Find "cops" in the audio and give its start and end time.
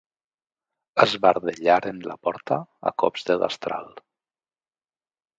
3.03-3.27